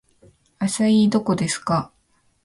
[0.57, 1.91] アサイーどこですか